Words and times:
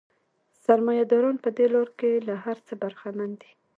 سرمایه 0.63 1.03
داران 1.11 1.37
په 1.45 1.49
دې 1.57 1.65
لار 1.73 1.89
کې 1.99 2.11
له 2.27 2.35
هر 2.43 2.57
څه 2.67 2.73
برخمن 2.81 3.31
دي 3.41 3.51